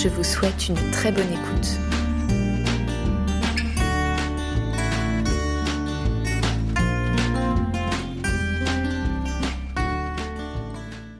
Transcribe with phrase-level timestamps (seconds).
[0.00, 1.76] Je vous souhaite une très bonne écoute.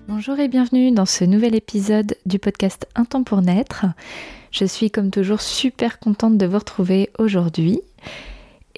[0.07, 3.85] Bonjour et bienvenue dans ce nouvel épisode du podcast Un temps pour naître.
[4.53, 7.81] Je suis comme toujours super contente de vous retrouver aujourd'hui.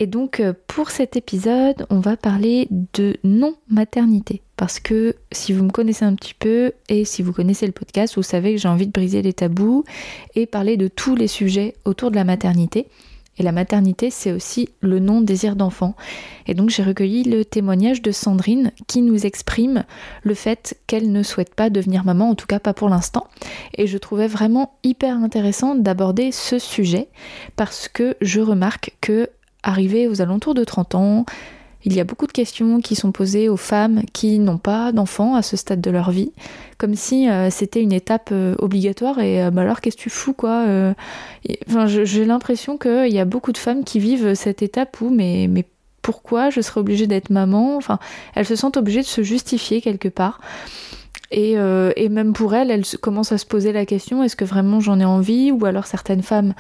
[0.01, 4.43] Et donc euh, pour cet épisode, on va parler de non-maternité.
[4.57, 8.17] Parce que si vous me connaissez un petit peu et si vous connaissez le podcast,
[8.17, 9.85] vous savez que j'ai envie de briser les tabous
[10.35, 12.89] et parler de tous les sujets autour de la maternité.
[13.39, 15.95] Et la maternité, c'est aussi le non-désir d'enfant.
[16.47, 19.85] Et donc j'ai recueilli le témoignage de Sandrine qui nous exprime
[20.25, 23.29] le fait qu'elle ne souhaite pas devenir maman, en tout cas pas pour l'instant.
[23.77, 27.09] Et je trouvais vraiment hyper intéressant d'aborder ce sujet
[27.57, 29.31] parce que je remarque que
[29.63, 31.25] arrivé aux alentours de 30 ans,
[31.85, 35.35] il y a beaucoup de questions qui sont posées aux femmes qui n'ont pas d'enfants
[35.35, 36.33] à ce stade de leur vie,
[36.77, 40.11] comme si euh, c'était une étape euh, obligatoire et euh, bah alors qu'est-ce que tu
[40.11, 40.67] fous quoi
[41.87, 45.65] j'ai l'impression qu'il y a beaucoup de femmes qui vivent cette étape où mais, mais
[46.03, 47.77] pourquoi je serais obligée d'être maman?
[47.77, 47.99] Enfin,
[48.35, 50.41] elles se sentent obligées de se justifier quelque part.
[51.31, 54.81] Et, et même pour elles, elles commencent à se poser la question est-ce que vraiment
[54.81, 55.53] j'en ai envie?
[55.53, 56.55] Ou alors certaines femmes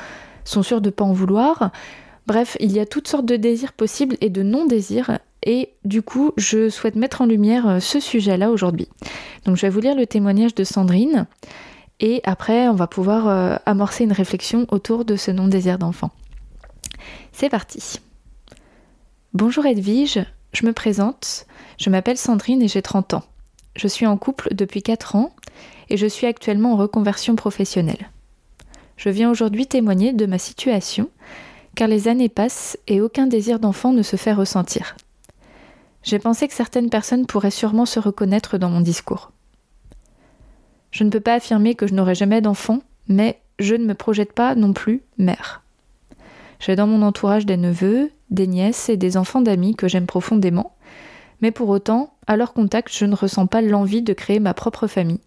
[0.44, 1.72] sont sûres de ne pas en vouloir.
[2.26, 5.18] Bref, il y a toutes sortes de désirs possibles et de non-désirs.
[5.42, 8.88] Et du coup, je souhaite mettre en lumière euh, ce sujet-là aujourd'hui.
[9.44, 11.26] Donc je vais vous lire le témoignage de Sandrine.
[11.98, 16.10] Et après, on va pouvoir euh, amorcer une réflexion autour de ce non-désir d'enfant.
[17.32, 18.00] C'est parti.
[19.32, 21.46] Bonjour Edwige, je me présente.
[21.78, 23.22] Je m'appelle Sandrine et j'ai 30 ans.
[23.76, 25.32] Je suis en couple depuis 4 ans
[25.88, 28.10] et je suis actuellement en reconversion professionnelle.
[28.96, 31.08] Je viens aujourd'hui témoigner de ma situation
[31.74, 34.96] car les années passent et aucun désir d'enfant ne se fait ressentir.
[36.02, 39.32] J'ai pensé que certaines personnes pourraient sûrement se reconnaître dans mon discours.
[40.90, 44.32] Je ne peux pas affirmer que je n'aurai jamais d'enfant, mais je ne me projette
[44.32, 45.62] pas non plus mère.
[46.58, 50.74] J'ai dans mon entourage des neveux, des nièces et des enfants d'amis que j'aime profondément,
[51.40, 54.86] mais pour autant, à leur contact, je ne ressens pas l'envie de créer ma propre
[54.86, 55.20] famille,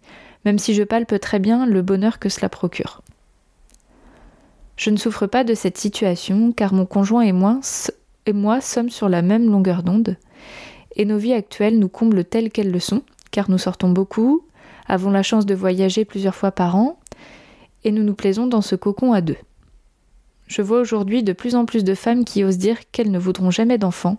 [0.44, 3.02] même si je palpe très bien le bonheur que cela procure.
[4.76, 7.60] Je ne souffre pas de cette situation car mon conjoint et moi,
[8.60, 10.16] sommes sur la même longueur d'onde
[10.96, 14.44] et nos vies actuelles nous comblent telles qu'elles le sont car nous sortons beaucoup,
[14.86, 16.98] avons la chance de voyager plusieurs fois par an
[17.84, 19.36] et nous nous plaisons dans ce cocon à deux.
[20.46, 23.50] Je vois aujourd'hui de plus en plus de femmes qui osent dire qu'elles ne voudront
[23.50, 24.18] jamais d'enfants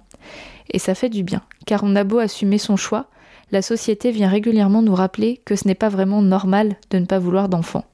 [0.72, 3.08] et ça fait du bien car on a beau assumer son choix,
[3.52, 7.20] la société vient régulièrement nous rappeler que ce n'est pas vraiment normal de ne pas
[7.20, 7.86] vouloir d'enfants.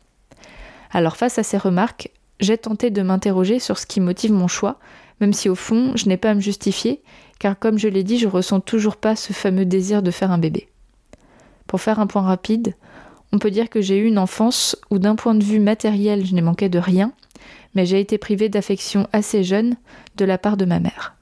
[0.91, 2.09] Alors face à ces remarques,
[2.41, 4.79] j'ai tenté de m'interroger sur ce qui motive mon choix,
[5.21, 7.01] même si au fond je n'ai pas à me justifier,
[7.39, 10.37] car comme je l'ai dit, je ressens toujours pas ce fameux désir de faire un
[10.37, 10.67] bébé.
[11.67, 12.75] Pour faire un point rapide,
[13.31, 16.33] on peut dire que j'ai eu une enfance où d'un point de vue matériel je
[16.33, 17.13] n'ai manqué de rien,
[17.75, 19.77] mais j'ai été privée d'affection assez jeune
[20.17, 21.15] de la part de ma mère.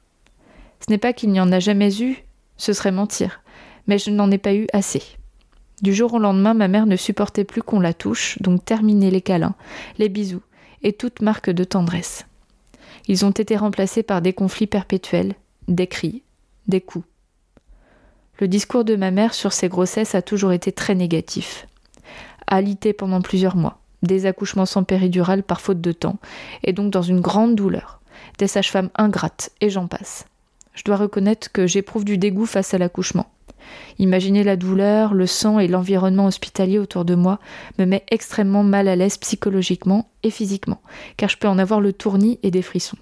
[0.80, 2.24] Ce n'est pas qu'il n'y en a jamais eu,
[2.57, 3.41] ce serait mentir,
[3.88, 5.03] mais je n'en ai pas eu assez.
[5.81, 9.22] Du jour au lendemain, ma mère ne supportait plus qu'on la touche, donc terminez les
[9.22, 9.56] câlins,
[9.97, 10.41] les bisous,
[10.84, 12.25] et toute marque de tendresse.
[13.07, 15.35] Ils ont été remplacés par des conflits perpétuels,
[15.67, 16.23] des cris,
[16.67, 17.06] des coups.
[18.40, 21.68] Le discours de ma mère sur ses grossesses a toujours été très négatif.
[22.47, 26.18] Alité pendant plusieurs mois, des accouchements sans péridurale par faute de temps,
[26.63, 28.00] et donc dans une grande douleur,
[28.38, 30.25] des sages-femmes ingrates, et j'en passe.
[30.73, 33.29] Je dois reconnaître que j'éprouve du dégoût face à l'accouchement.
[33.97, 37.39] Imaginer la douleur, le sang et l'environnement hospitalier autour de moi
[37.78, 40.81] me met extrêmement mal à l'aise psychologiquement et physiquement,
[41.18, 42.98] car je peux en avoir le tournis et des frissons.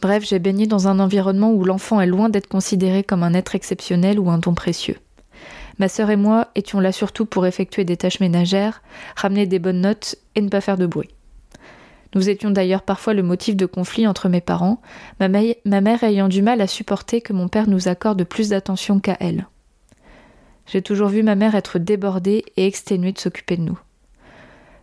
[0.00, 3.54] Bref, j'ai baigné dans un environnement où l'enfant est loin d'être considéré comme un être
[3.54, 4.96] exceptionnel ou un don précieux.
[5.78, 8.82] Ma sœur et moi étions là surtout pour effectuer des tâches ménagères,
[9.16, 11.10] ramener des bonnes notes et ne pas faire de bruit.
[12.14, 14.80] Nous étions d'ailleurs parfois le motif de conflit entre mes parents,
[15.18, 19.16] ma, mère ayant du mal à supporter que mon père nous accorde plus d'attention qu'à
[19.20, 19.46] elle.
[20.66, 23.78] J'ai toujours vu ma mère être débordée et exténuée de s'occuper de nous.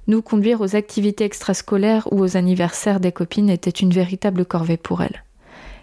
[0.08, 5.04] Nous conduire aux activités extrascolaires ou aux anniversaires des copines était une véritable corvée pour
[5.04, 5.24] elle.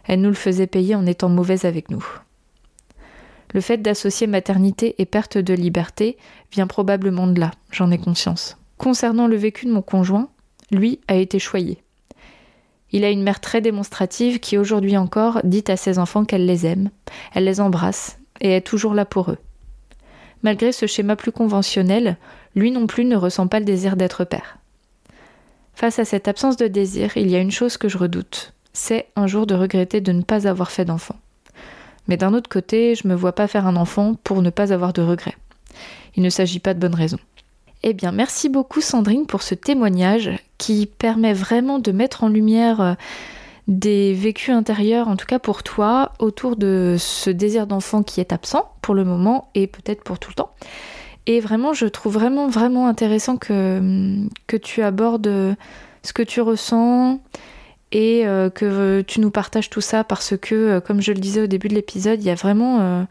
[0.05, 2.05] Elle nous le faisait payer en étant mauvaise avec nous.
[3.55, 6.17] Le fait d'associer maternité et perte de liberté
[6.53, 8.59] vient probablement de là, j'en ai conscience.
[8.79, 10.29] concernant le vécu de mon conjoint,
[10.71, 11.83] lui a été choyé.
[12.93, 16.67] Il a une mère très démonstrative qui aujourd'hui encore dit à ses enfants qu'elle les
[16.67, 16.91] aime,
[17.35, 19.39] elle les embrasse et est toujours là pour eux.
[20.43, 22.17] Malgré ce schéma plus conventionnel,
[22.55, 24.59] lui non plus ne ressent pas le désir d'être père.
[25.75, 29.07] Face à cette absence de désir, il y a une chose que je redoute, c'est
[29.17, 31.17] un jour de regretter de ne pas avoir fait d'enfant.
[32.09, 34.73] Mais d'un autre côté, je ne me vois pas faire un enfant pour ne pas
[34.73, 35.37] avoir de regrets.
[36.15, 37.19] Il ne s'agit pas de bonnes raisons.
[37.89, 42.81] Eh bien, merci beaucoup Sandrine pour ce témoignage qui permet vraiment de mettre en lumière
[42.81, 42.95] euh,
[43.69, 48.33] des vécus intérieurs, en tout cas pour toi, autour de ce désir d'enfant qui est
[48.33, 50.51] absent pour le moment et peut-être pour tout le temps.
[51.27, 54.19] Et vraiment, je trouve vraiment, vraiment intéressant que,
[54.49, 55.55] que tu abordes
[56.03, 57.21] ce que tu ressens
[57.93, 61.43] et euh, que tu nous partages tout ça parce que, euh, comme je le disais
[61.43, 63.07] au début de l'épisode, il y a vraiment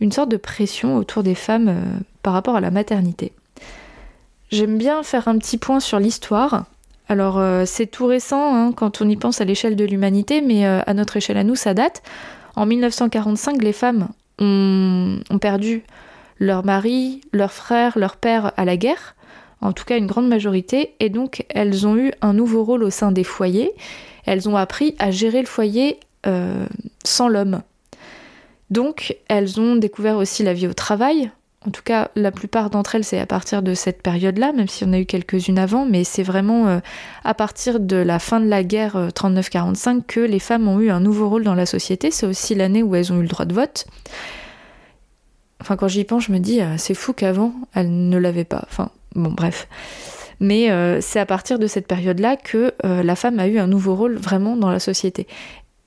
[0.00, 3.34] une sorte de pression autour des femmes par rapport à la maternité.
[4.50, 6.66] J'aime bien faire un petit point sur l'histoire.
[7.08, 10.66] Alors euh, c'est tout récent hein, quand on y pense à l'échelle de l'humanité, mais
[10.66, 12.02] euh, à notre échelle à nous, ça date.
[12.54, 14.08] En 1945, les femmes
[14.38, 15.82] ont, perdu
[16.38, 19.14] leur mari, leur frère, leur père à la guerre,
[19.60, 22.90] en tout cas une grande majorité, et donc elles ont eu un nouveau rôle au
[22.90, 23.72] sein des foyers.
[24.24, 26.66] Elles ont appris à gérer le foyer euh,
[27.04, 27.62] sans l'homme.
[28.70, 31.30] Donc elles ont découvert aussi la vie au travail,
[31.66, 34.84] en tout cas, la plupart d'entre elles, c'est à partir de cette période-là, même si
[34.84, 36.78] on a eu quelques-unes avant, mais c'est vraiment euh,
[37.24, 40.90] à partir de la fin de la guerre 39-45 euh, que les femmes ont eu
[40.90, 42.12] un nouveau rôle dans la société.
[42.12, 43.86] C'est aussi l'année où elles ont eu le droit de vote.
[45.60, 48.64] Enfin, quand j'y pense, je me dis, euh, c'est fou qu'avant, elles ne l'avaient pas.
[48.68, 49.66] Enfin, bon, bref.
[50.38, 50.68] Mais
[51.00, 54.54] c'est à partir de cette période-là que la femme a eu un nouveau rôle vraiment
[54.54, 55.26] dans la société.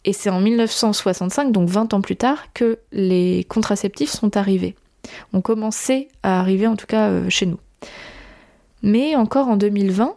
[0.06, 4.74] Et c'est en 1965, donc 20 ans plus tard, que les contraceptifs sont arrivés
[5.34, 7.60] ont commencé à arriver en tout cas euh, chez nous.
[8.82, 10.16] Mais encore en 2020,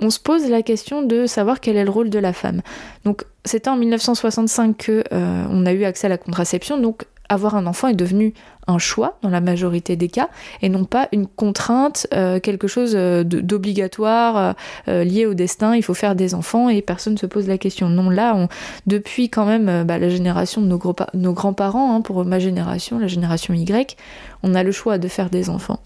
[0.00, 2.62] on, se pose la question de savoir quel est le rôle de la femme.
[3.04, 7.54] Donc c'était en 1965 que euh, on a eu accès à la contraception, donc avoir
[7.56, 8.34] un enfant est devenu
[8.66, 10.28] un choix dans la majorité des cas
[10.62, 14.54] et non pas une contrainte, euh, quelque chose euh, d'obligatoire
[14.88, 15.74] euh, lié au destin.
[15.74, 17.88] Il faut faire des enfants et personne ne se pose la question.
[17.88, 18.48] Non, là, on,
[18.86, 23.54] depuis quand même bah, la génération de nos, grands-parents, hein, pour ma génération, la génération
[23.54, 23.96] Y,
[24.42, 25.80] on a le choix de faire des enfants.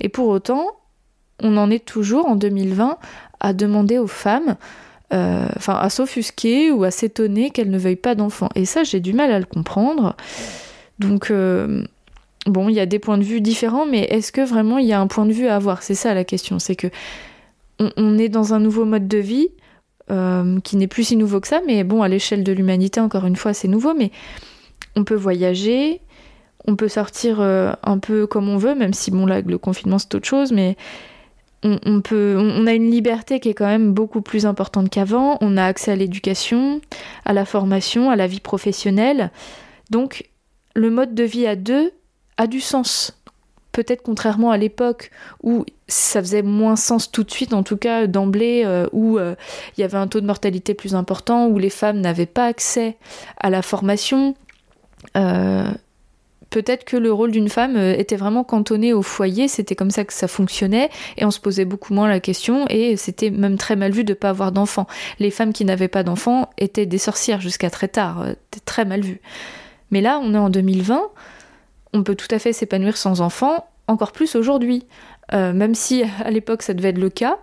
[0.00, 0.66] Et pour autant,
[1.42, 2.98] on en est toujours en 2020
[3.40, 4.56] à demander aux femmes
[5.12, 8.48] enfin à s'offusquer ou à s'étonner qu'elles ne veuillent pas d'enfants.
[8.54, 10.14] Et ça, j'ai du mal à le comprendre.
[11.00, 11.82] Donc, euh,
[12.46, 14.92] bon, il y a des points de vue différents, mais est-ce que vraiment il y
[14.92, 15.82] a un point de vue à avoir?
[15.82, 16.58] C'est ça la question.
[16.58, 16.88] C'est que
[17.96, 19.48] on, est dans un nouveau mode de vie
[20.10, 23.24] euh, qui n'est plus si nouveau que ça, mais bon, à l'échelle de l'humanité, encore
[23.24, 24.10] une fois, c'est nouveau, mais
[24.96, 26.02] on peut voyager,
[26.66, 29.98] on peut sortir euh, un peu comme on veut, même si bon là le confinement
[29.98, 30.76] c'est autre chose, mais
[31.62, 35.36] on, peut, on a une liberté qui est quand même beaucoup plus importante qu'avant.
[35.42, 36.80] On a accès à l'éducation,
[37.26, 39.30] à la formation, à la vie professionnelle.
[39.90, 40.29] Donc
[40.74, 41.92] le mode de vie à deux
[42.36, 43.16] a du sens.
[43.72, 45.10] Peut-être contrairement à l'époque
[45.42, 49.34] où ça faisait moins sens tout de suite, en tout cas d'emblée, euh, où euh,
[49.76, 52.96] il y avait un taux de mortalité plus important, où les femmes n'avaient pas accès
[53.36, 54.34] à la formation.
[55.16, 55.70] Euh,
[56.50, 60.12] peut-être que le rôle d'une femme était vraiment cantonné au foyer, c'était comme ça que
[60.12, 63.92] ça fonctionnait, et on se posait beaucoup moins la question, et c'était même très mal
[63.92, 64.88] vu de ne pas avoir d'enfants.
[65.20, 68.26] Les femmes qui n'avaient pas d'enfants étaient des sorcières jusqu'à très tard,
[68.64, 69.20] très mal vu.
[69.90, 71.02] Mais là, on est en 2020,
[71.92, 74.86] on peut tout à fait s'épanouir sans enfant, encore plus aujourd'hui.
[75.32, 77.38] Euh, même si à l'époque ça devait être le cas,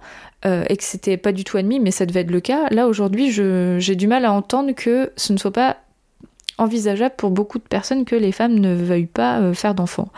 [0.45, 2.87] euh, et que c'était pas du tout admis, mais ça devait être le cas, là
[2.87, 5.77] aujourd'hui j'ai du mal à entendre que ce ne soit pas
[6.57, 10.09] envisageable pour beaucoup de personnes que les femmes ne veuillent pas euh, faire d'enfants.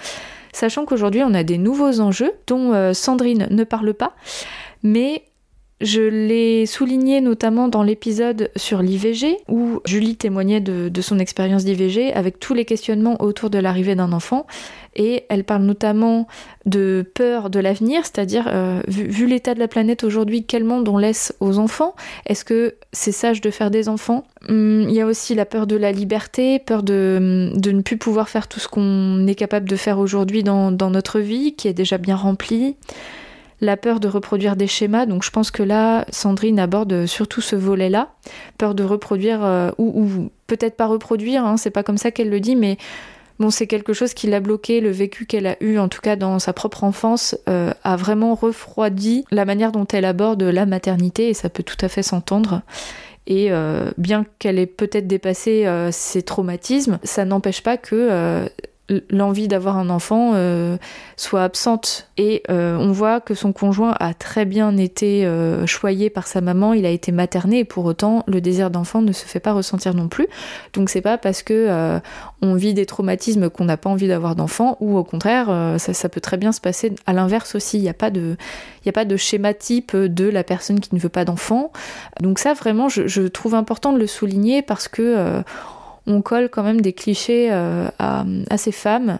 [0.52, 4.14] Sachant qu'aujourd'hui on a des nouveaux enjeux dont Sandrine ne parle pas,
[4.82, 5.24] mais
[5.82, 12.12] je l'ai souligné notamment dans l'épisode sur l'IVG, où Julie témoignait de, son expérience d'IVG
[12.14, 14.46] avec tous les questionnements autour de l'arrivée d'un enfant.
[14.96, 16.28] Et elle parle notamment
[16.66, 20.98] de peur de l'avenir, c'est-à-dire, euh, vu, l'état de la planète aujourd'hui, quel monde on
[20.98, 21.96] laisse aux enfants?
[22.26, 24.26] Est-ce que c'est sage de faire des enfants?
[24.50, 28.28] Hum, Il y a aussi la peur de la liberté, peur de, ne plus pouvoir
[28.28, 31.74] faire tout ce qu'on est capable de faire aujourd'hui dans, dans notre vie, qui est
[31.74, 32.76] déjà bien remplie
[33.62, 35.06] la peur de reproduire des schémas.
[35.06, 38.10] Donc je pense que là, Sandrine aborde surtout ce volet-là,
[38.58, 42.40] peur de reproduire euh, ou, peut-être pas reproduire, hein, c'est pas comme ça qu'elle le
[42.40, 42.78] dit, mais
[43.40, 46.16] bon, c'est quelque chose qui l'a bloqué, le vécu qu'elle a eu, en tout cas
[46.16, 51.30] dans sa propre enfance, euh, a vraiment refroidi la manière dont elle aborde la maternité
[51.30, 52.62] et ça peut tout à fait s'entendre.
[53.28, 58.50] Et euh, bien qu'elle ait peut-être dépassé ses traumatismes, ça n'empêche pas que
[59.10, 60.78] l'envie d'avoir un enfant euh,
[61.18, 66.10] soit absente et euh, on voit que son conjoint a très bien été euh, choyé
[66.10, 69.26] par sa maman, il a été materné et pour autant le désir d'enfant ne se
[69.26, 70.28] fait pas ressentir non plus.
[70.74, 72.00] Donc c'est pas parce que
[72.42, 76.22] on vit des traumatismes qu'on n'a pas envie d'avoir d'enfant ou au contraire ça, peut
[76.22, 77.78] très bien se passer à l'inverse aussi.
[77.78, 78.36] Il n'y a pas de
[78.86, 81.72] il a pas de schéma type de la personne qui ne veut pas d'enfant.
[82.22, 85.44] Donc ça vraiment je, trouve important de le souligner parce que
[86.10, 88.26] on colle quand même des clichés euh, à,
[88.58, 89.20] ces femmes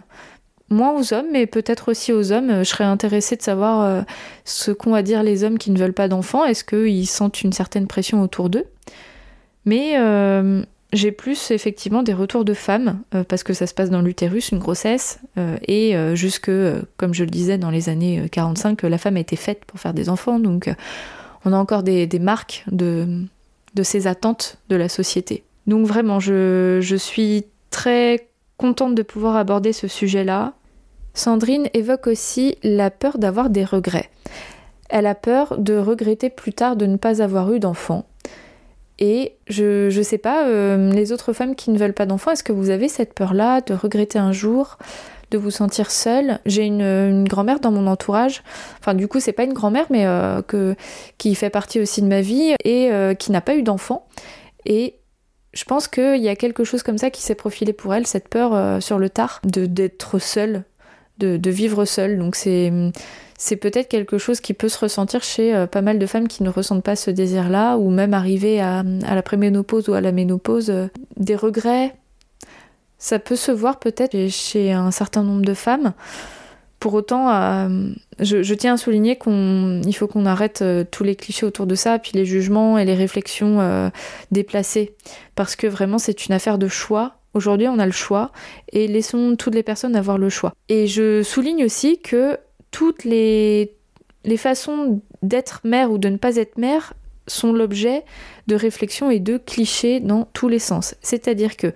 [0.68, 2.58] moins aux hommes, mais peut-être aussi aux hommes.
[2.58, 4.02] Je serais intéressée de savoir euh,
[4.44, 6.44] ce qu'ont à dire les hommes qui ne veulent pas d'enfants.
[6.44, 8.66] Est-ce qu'ils sentent une certaine pression autour d'eux?
[9.64, 14.00] Mais euh, j'ai plus effectivement des retours de femmes, parce que ça se passe dans
[14.00, 15.20] l'utérus, une grossesse,
[15.68, 16.50] et jusque,
[16.96, 19.94] comme je le disais, dans les années 45, la femme a été faite pour faire
[19.94, 20.40] des enfants.
[20.40, 20.68] Donc
[21.44, 23.28] on a encore des, marques de
[23.84, 25.44] ces attentes de la société.
[25.70, 30.54] Donc vraiment, je, suis très contente de pouvoir aborder ce sujet-là.
[31.14, 34.10] Sandrine évoque aussi la peur d'avoir des regrets.
[34.88, 38.04] Elle a peur de regretter plus tard de ne pas avoir eu d'enfant.
[38.98, 42.42] Et je ne sais pas, euh, les autres femmes qui ne veulent pas d'enfants, est-ce
[42.42, 44.76] que vous avez cette peur-là de regretter un jour,
[45.30, 46.40] de vous sentir seule?
[46.46, 48.42] J'ai une, grand-mère dans mon entourage,
[48.80, 50.42] enfin du coup c'est pas une grand-mère mais euh,
[51.16, 54.08] qui fait partie aussi de ma vie et euh, qui n'a pas eu d'enfant.
[54.66, 54.99] Et
[55.52, 58.28] je pense qu'il y a quelque chose comme ça qui s'est profilé pour elle, cette
[58.28, 60.64] peur euh, sur le tard de d'être seule,
[61.18, 62.18] de, vivre seule.
[62.18, 62.72] Donc c'est
[63.36, 66.42] c'est peut-être quelque chose qui peut se ressentir chez euh, pas mal de femmes qui
[66.42, 70.12] ne ressentent pas ce désir-là, ou même arriver à, à la préménopause ou à la
[70.12, 71.94] ménopause, euh, des regrets.
[72.98, 75.94] Ça peut se voir peut-être chez un certain nombre de femmes.
[76.80, 77.68] Pour autant, euh,
[78.20, 81.98] je, tiens à souligner qu'il faut qu'on arrête euh, tous les clichés autour de ça,
[81.98, 83.90] puis les jugements et les réflexions euh,
[84.30, 84.94] déplacées,
[85.34, 87.16] parce que vraiment c'est une affaire de choix.
[87.34, 88.32] Aujourd'hui, on a le choix
[88.72, 90.54] et laissons toutes les personnes avoir le choix.
[90.70, 92.38] Et je souligne aussi que
[92.70, 93.74] toutes les,
[94.24, 96.94] les façons d'être mère ou de ne pas être mère
[97.26, 98.04] sont l'objet
[98.46, 100.94] de réflexions et de clichés dans tous les sens.
[101.02, 101.72] C'est-à-dire que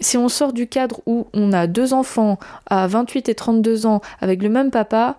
[0.00, 4.00] si on sort du cadre où on a deux enfants à 28 et 32 ans
[4.20, 5.16] avec le même papa,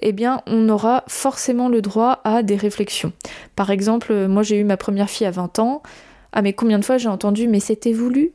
[0.00, 3.12] eh bien, on aura forcément le droit à des réflexions.
[3.56, 5.82] Par exemple, moi j'ai eu ma première fille à 20 ans.
[6.32, 8.32] Ah, mais combien de fois j'ai entendu, mais c'était voulu?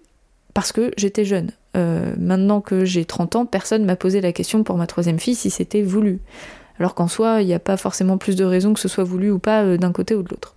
[0.54, 1.52] Parce que j'étais jeune.
[1.76, 5.36] Euh, maintenant que j'ai 30 ans, personne m'a posé la question pour ma troisième fille
[5.36, 6.20] si c'était voulu.
[6.80, 9.32] Alors qu'en soi, il n'y a pas forcément plus de raisons que ce soit voulu
[9.32, 10.56] ou pas euh, d'un côté ou de l'autre.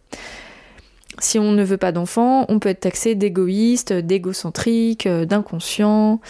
[1.18, 6.20] Si on ne veut pas d'enfant, on peut être taxé d'égoïste, d'égocentrique, euh, d'inconscient.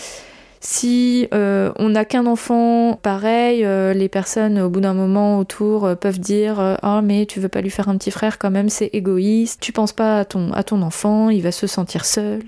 [0.61, 5.97] Si euh, on n'a qu'un enfant, pareil, euh, les personnes au bout d'un moment autour
[6.01, 8.91] peuvent dire Ah, mais tu veux pas lui faire un petit frère quand même, c'est
[8.93, 9.61] égoïste.
[9.61, 12.43] Tu penses pas à ton, à ton enfant, il va se sentir seul.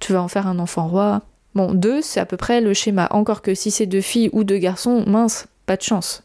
[0.00, 1.22] Tu vas en faire un enfant roi.
[1.54, 3.08] Bon, deux, c'est à peu près le schéma.
[3.10, 6.22] Encore que si c'est deux filles ou deux garçons, mince, pas de chance.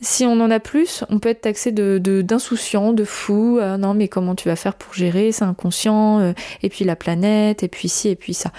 [0.00, 3.58] Si on en a plus, on peut être taxé d'insouciant, de, fou.
[3.58, 6.20] Euh, non, mais comment tu vas faire pour gérer C'est inconscient.
[6.20, 8.52] Euh, et puis la planète, et puis ci, et puis ça.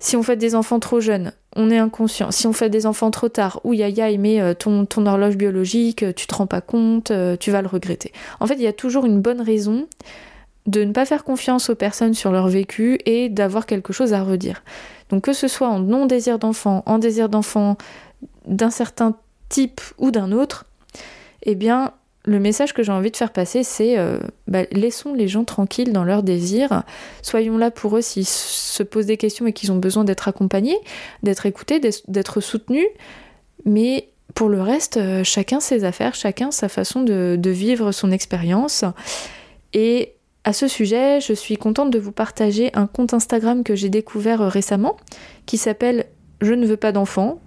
[0.00, 2.32] Si on fait des enfants trop jeunes, on est inconscient.
[2.32, 5.36] Si on fait des enfants trop tard, ou ya ya, mais euh, ton, ton horloge
[5.36, 8.12] biologique, tu te rends pas compte, tu vas le regretter.
[8.40, 9.86] En fait, il y a toujours une bonne raison
[10.66, 14.22] de ne pas faire confiance aux personnes sur leur vécu et d'avoir quelque chose à
[14.22, 14.64] redire.
[15.10, 17.76] Donc que ce soit en non-désir d'enfant, en désir d'enfant
[18.46, 19.16] d'un certain
[19.48, 20.64] type ou d'un autre,
[21.42, 21.92] eh bien,
[22.26, 25.92] le message que j'ai envie de faire passer, c'est euh, bah, laissons les gens tranquilles
[25.92, 26.82] dans leurs désirs.
[27.22, 30.78] Soyons là pour eux s'ils se posent des questions et qu'ils ont besoin d'être accompagnés,
[31.22, 32.86] d'être écoutés, d'être soutenus.
[33.64, 38.10] Mais pour le reste, euh, chacun ses affaires, chacun sa façon de, de vivre son
[38.10, 38.84] expérience.
[39.72, 43.88] Et à ce sujet, je suis contente de vous partager un compte Instagram que j'ai
[43.88, 44.96] découvert euh, récemment
[45.46, 46.06] qui s'appelle
[46.40, 47.40] Je ne veux pas d'enfants,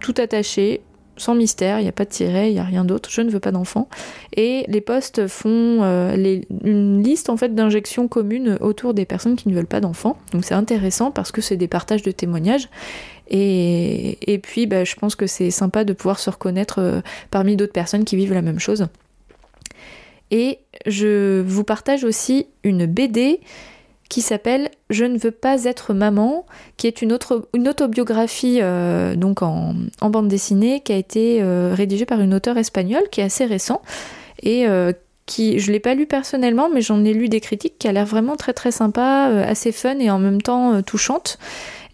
[0.00, 0.82] tout attaché,
[1.16, 3.30] sans mystère, il n'y a pas de tiret, il n'y a rien d'autre, je ne
[3.30, 3.88] veux pas d'enfant.
[4.36, 9.48] Et les postes font euh, une liste en fait d'injections communes autour des personnes qui
[9.48, 10.16] ne veulent pas d'enfants.
[10.32, 12.68] Donc c'est intéressant parce que c'est des partages de témoignages.
[13.30, 17.72] Et, puis bah, je pense que c'est sympa de pouvoir se reconnaître euh, parmi d'autres
[17.72, 18.86] personnes qui vivent la même chose.
[20.30, 23.40] Et je vous partage aussi une BD
[24.14, 29.16] qui s'appelle Je ne veux pas être maman, qui est une, autre, une autobiographie euh,
[29.16, 33.24] donc en, bande dessinée qui a été euh, rédigée par une auteure espagnole qui est
[33.24, 33.82] assez récent
[34.40, 34.92] et euh,
[35.26, 38.06] qui je l'ai pas lu personnellement mais j'en ai lu des critiques qui a l'air
[38.06, 41.40] vraiment très très sympa, assez fun et en même temps touchante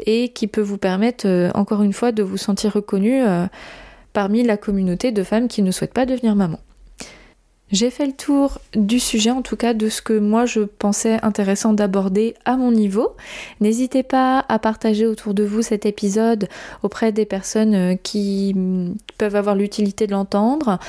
[0.05, 3.23] et qui peut vous permettre encore une fois de vous sentir reconnu
[4.13, 6.59] parmi la communauté de femmes qui ne souhaitent pas devenir maman.
[7.73, 11.19] J'ai fait le tour du sujet, en tout cas de ce que moi je pensais
[11.23, 13.11] intéressant d'aborder à mon niveau.
[13.61, 16.49] N'hésitez pas à partager autour de vous cet épisode
[16.83, 20.81] auprès des personnes euh, qui mm, peuvent avoir l'utilité de l'entendre,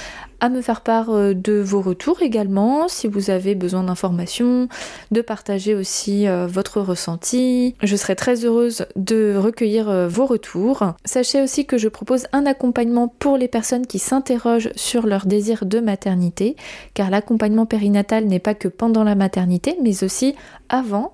[0.41, 4.67] à me faire part euh, de vos retours également, si vous avez besoin d'informations,
[5.11, 7.75] de partager aussi euh, votre ressenti.
[7.83, 10.83] Je serai très heureuse de recueillir euh, vos retours.
[11.05, 15.65] Sachez aussi que je propose un accompagnement pour les personnes qui s'interrogent sur leur désir
[15.65, 16.55] de maternité,
[16.95, 20.35] car l'accompagnement périnatal n'est pas que pendant la maternité, mais aussi
[20.69, 21.13] avant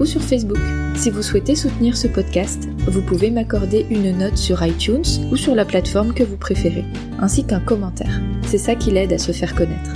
[0.00, 0.58] ou sur Facebook.
[0.96, 5.54] Si vous souhaitez soutenir ce podcast, vous pouvez m'accorder une note sur iTunes ou sur
[5.54, 6.84] la plateforme que vous préférez,
[7.20, 8.20] ainsi qu'un commentaire.
[8.46, 9.92] C'est ça qui l'aide à se faire connaître.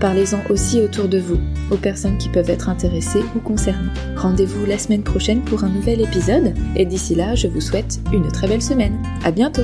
[0.00, 1.38] Parlez-en aussi autour de vous,
[1.70, 3.92] aux personnes qui peuvent être intéressées ou concernées.
[4.16, 8.26] Rendez-vous la semaine prochaine pour un nouvel épisode, et d'ici là, je vous souhaite une
[8.26, 8.98] très belle semaine.
[9.22, 9.62] À bientôt!